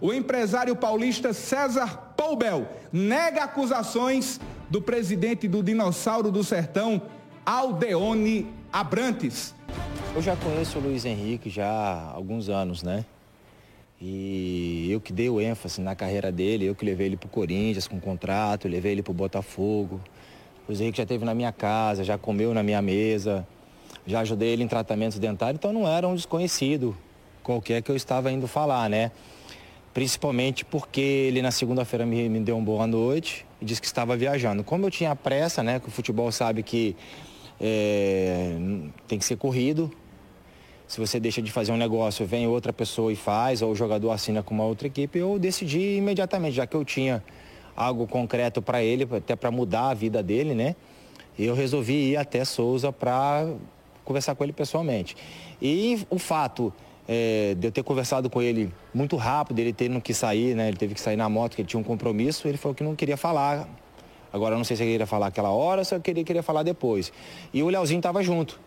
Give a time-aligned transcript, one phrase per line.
[0.00, 7.02] O empresário paulista César Poubel nega acusações do presidente do Dinossauro do Sertão,
[7.44, 9.54] Aldeone Abrantes.
[10.14, 13.04] Eu já conheço o Luiz Henrique já há alguns anos, né?
[14.00, 17.30] E eu que dei o ênfase na carreira dele, eu que levei ele para o
[17.30, 20.00] Corinthians com contrato, levei ele para o Botafogo.
[20.64, 23.46] O Luiz Henrique já esteve na minha casa, já comeu na minha mesa,
[24.06, 26.96] já ajudei ele em tratamentos dentários, então não era um desconhecido
[27.42, 29.10] qualquer que eu estava indo falar, né?
[29.92, 34.16] Principalmente porque ele na segunda-feira me, me deu uma boa noite e disse que estava
[34.16, 34.62] viajando.
[34.62, 35.80] Como eu tinha pressa, né?
[35.80, 36.96] Que o futebol sabe que
[37.60, 38.56] é,
[39.08, 39.90] tem que ser corrido.
[40.86, 44.10] Se você deixa de fazer um negócio, vem outra pessoa e faz, ou o jogador
[44.10, 47.22] assina com uma outra equipe, eu decidi imediatamente, já que eu tinha
[47.76, 50.74] algo concreto para ele, até para mudar a vida dele, né?
[51.38, 53.48] Eu resolvi ir até Souza para
[54.04, 55.16] conversar com ele pessoalmente.
[55.62, 56.72] E o fato
[57.12, 60.68] é, de eu ter conversado com ele muito rápido, ele tendo que sair, né?
[60.68, 62.94] Ele teve que sair na moto, que ele tinha um compromisso, ele falou que não
[62.94, 63.68] queria falar.
[64.32, 67.12] Agora não sei se ele queria falar aquela hora se ele queria, queria falar depois.
[67.52, 68.60] E o Leozinho estava junto.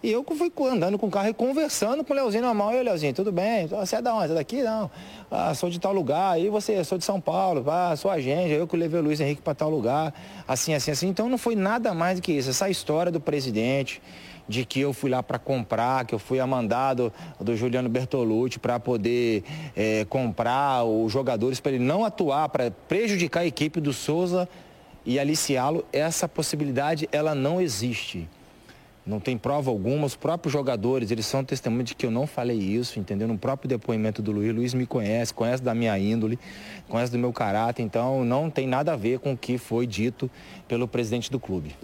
[0.00, 2.72] E eu fui andando com o carro e conversando com o Leozinho mão.
[2.72, 3.66] E o Leozinho, tudo bem?
[3.66, 4.28] Você é da onde?
[4.28, 4.62] Você é daqui?
[4.62, 4.88] Não.
[5.28, 6.40] Ah, sou de tal lugar.
[6.40, 6.84] E você?
[6.84, 7.68] Sou de São Paulo.
[7.68, 8.52] Ah, sou agente.
[8.52, 10.14] Eu que levei o Luiz Henrique para tal lugar.
[10.46, 11.08] Assim, assim, assim.
[11.08, 12.50] Então não foi nada mais do que isso.
[12.50, 14.00] Essa história do presidente,
[14.48, 18.58] de que eu fui lá para comprar, que eu fui a mandado do Juliano Bertolucci
[18.58, 19.44] para poder
[19.76, 24.48] é, comprar os jogadores para ele não atuar, para prejudicar a equipe do Souza
[25.04, 25.84] e aliciá-lo.
[25.92, 28.28] Essa possibilidade, ela não existe
[29.08, 30.06] não tem prova alguma.
[30.06, 33.26] Os próprios jogadores, eles são testemunhas de que eu não falei isso, entendeu?
[33.26, 36.38] No próprio depoimento do Luiz, Luiz me conhece, conhece da minha índole,
[36.88, 40.30] conhece do meu caráter, então não tem nada a ver com o que foi dito
[40.68, 41.74] pelo presidente do clube.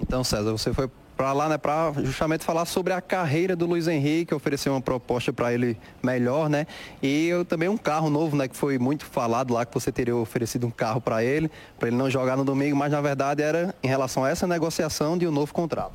[0.00, 0.88] Então, César, você foi
[1.20, 5.30] para lá, né, para justamente falar sobre a carreira do Luiz Henrique, oferecer uma proposta
[5.30, 6.66] para ele melhor, né?
[7.02, 10.16] E eu, também um carro novo, né, que foi muito falado lá que você teria
[10.16, 13.74] oferecido um carro para ele, para ele não jogar no domingo, mas na verdade era
[13.82, 15.92] em relação a essa negociação de um novo contrato.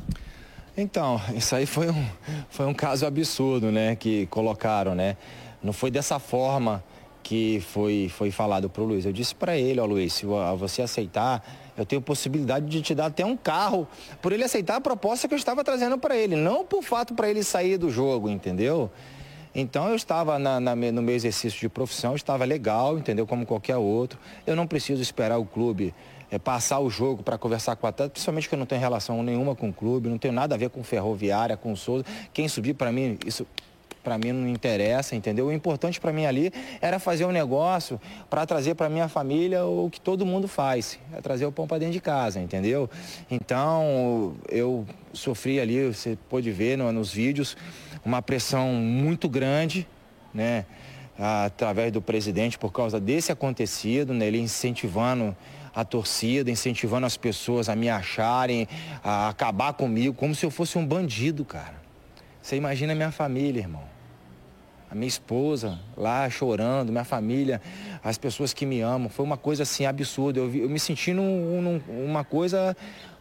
[0.77, 2.05] Então, isso aí foi um,
[2.47, 5.17] foi um caso absurdo, né, que colocaram, né?
[5.63, 6.83] Não foi dessa forma
[7.23, 9.07] que foi, foi falado para o Luiz.
[9.07, 11.43] Eu disse para ele, ó Luiz, se você aceitar,
[11.77, 13.87] eu tenho possibilidade de te dar até um carro,
[14.21, 17.29] por ele aceitar a proposta que eu estava trazendo para ele, não por fato para
[17.29, 18.89] ele sair do jogo, entendeu?
[19.53, 23.25] Então eu estava na, na, no meu exercício de profissão, estava legal, entendeu?
[23.25, 24.19] Como qualquer outro.
[24.45, 25.93] Eu não preciso esperar o clube
[26.29, 29.23] é, passar o jogo para conversar com o atleta, principalmente que eu não tenho relação
[29.23, 32.03] nenhuma com o clube, não tenho nada a ver com ferroviária, com o Souza.
[32.33, 33.47] Quem subir para mim, isso
[34.05, 35.47] para mim não interessa, entendeu?
[35.47, 37.99] O importante para mim ali era fazer um negócio
[38.29, 41.79] para trazer para minha família o que todo mundo faz, é trazer o pão para
[41.79, 42.87] dentro de casa, entendeu?
[43.31, 47.57] Então eu sofri ali, você pôde ver no, nos vídeos,
[48.05, 49.87] uma pressão muito grande,
[50.31, 50.65] né?
[51.17, 54.27] Através do presidente por causa desse acontecido, né?
[54.27, 55.35] ele incentivando
[55.73, 58.67] a torcida, incentivando as pessoas a me acharem,
[59.03, 61.75] a acabar comigo, como se eu fosse um bandido, cara.
[62.41, 63.94] Você imagina a minha família, irmão.
[64.89, 67.61] A minha esposa lá chorando, minha família,
[68.03, 69.09] as pessoas que me amam.
[69.09, 70.39] Foi uma coisa assim absurda.
[70.39, 72.75] Eu, eu me senti num, num, uma coisa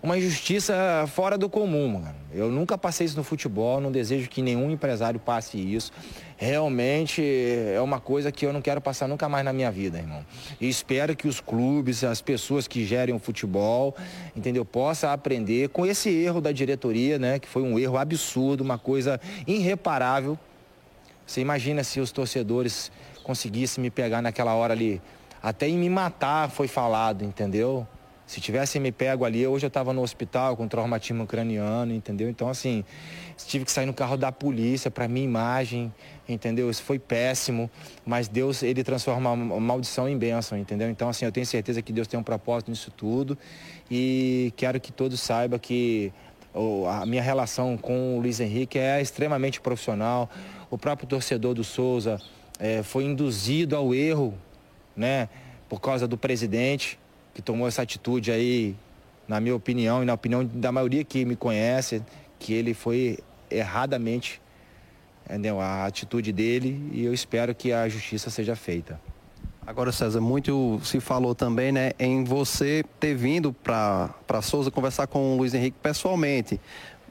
[0.04, 0.74] uma injustiça
[1.08, 2.04] fora do comum.
[2.30, 5.90] Eu nunca passei isso no futebol, não desejo que nenhum empresário passe isso.
[6.36, 7.22] Realmente
[7.74, 10.22] é uma coisa que eu não quero passar nunca mais na minha vida, irmão.
[10.60, 13.96] E espero que os clubes, as pessoas que gerem o futebol,
[14.36, 18.76] entendeu, possam aprender com esse erro da diretoria, né, que foi um erro absurdo, uma
[18.76, 20.38] coisa irreparável.
[21.26, 22.90] Você imagina se os torcedores
[23.22, 25.00] conseguissem me pegar naquela hora ali,
[25.42, 27.86] até em me matar foi falado, entendeu?
[28.26, 32.28] Se tivessem me pego ali, hoje eu estava no hospital com traumatismo craniano, entendeu?
[32.30, 32.82] Então, assim,
[33.46, 35.92] tive que sair no carro da polícia para minha imagem,
[36.26, 36.70] entendeu?
[36.70, 37.70] Isso foi péssimo,
[38.04, 40.88] mas Deus, ele transforma a maldição em bênção, entendeu?
[40.88, 43.36] Então, assim, eu tenho certeza que Deus tem um propósito nisso tudo
[43.90, 46.10] e quero que todos saibam que
[46.88, 50.30] a minha relação com o Luiz Henrique é extremamente profissional.
[50.70, 52.20] O próprio torcedor do Souza
[52.58, 54.34] é, foi induzido ao erro,
[54.96, 55.28] né?
[55.68, 56.98] Por causa do presidente
[57.34, 58.76] que tomou essa atitude aí,
[59.26, 62.00] na minha opinião e na opinião da maioria que me conhece,
[62.38, 63.18] que ele foi
[63.50, 64.40] erradamente
[65.24, 65.60] entendeu?
[65.60, 69.00] a atitude dele e eu espero que a justiça seja feita.
[69.66, 75.34] Agora, César, muito se falou também né, em você ter vindo para Souza conversar com
[75.34, 76.60] o Luiz Henrique pessoalmente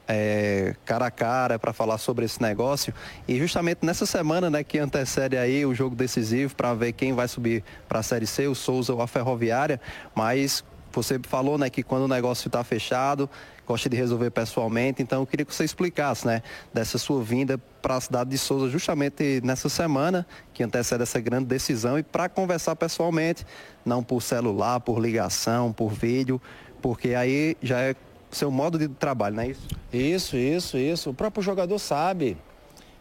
[0.08, 2.94] é, cara a cara para falar sobre esse negócio.
[3.28, 7.28] E justamente nessa semana, né, que antecede aí o jogo decisivo para ver quem vai
[7.28, 9.80] subir para a Série C, o Souza ou a Ferroviária,
[10.14, 10.64] mas
[10.95, 13.30] você falou, né, que quando o negócio está fechado,
[13.66, 15.01] gosta de resolver pessoalmente.
[15.01, 16.42] Então, eu queria que você explicasse, né,
[16.74, 21.45] dessa sua vinda para a cidade de Souza, justamente nessa semana que antecede essa grande
[21.45, 23.45] decisão e para conversar pessoalmente,
[23.86, 26.42] não por celular, por ligação, por vídeo,
[26.81, 27.96] porque aí já é
[28.31, 29.68] seu modo de trabalho, não é isso?
[29.92, 31.10] Isso, isso, isso.
[31.12, 32.38] O próprio jogador sabe.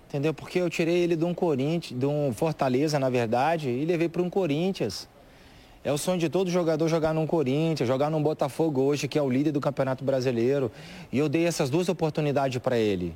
[0.08, 0.34] Entendeu?
[0.34, 4.20] Porque eu tirei ele de um Corinthians, de um Fortaleza, na verdade, e levei para
[4.20, 5.08] um Corinthians.
[5.84, 9.23] É o sonho de todo jogador jogar num Corinthians, jogar num Botafogo hoje, que é
[9.23, 10.70] o líder do Campeonato Brasileiro.
[11.11, 13.12] E eu dei essas duas oportunidades para ele.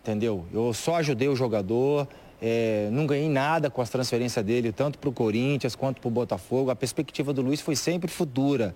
[0.00, 0.44] Entendeu?
[0.52, 2.06] Eu só ajudei o jogador,
[2.40, 6.10] é, não ganhei nada com as transferências dele, tanto para o Corinthians quanto para o
[6.10, 6.70] Botafogo.
[6.70, 8.74] A perspectiva do Luiz foi sempre futura.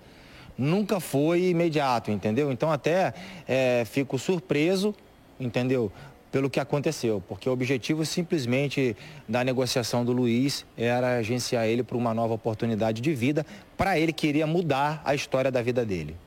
[0.59, 2.51] Nunca foi imediato, entendeu?
[2.51, 3.15] Então até
[3.47, 4.95] é, fico surpreso,
[5.39, 5.93] entendeu?
[6.37, 8.95] Pelo que aconteceu, porque o objetivo simplesmente
[9.27, 14.13] da negociação do Luiz era agenciar ele para uma nova oportunidade de vida, para ele
[14.13, 16.15] queria mudar a história da vida dele.